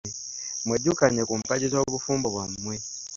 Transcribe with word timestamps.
Mwejjukanye 0.65 1.21
ku 1.29 1.33
mpagi 1.41 1.67
z’obufumbo 1.73 2.27
bwammwe. 2.33 2.75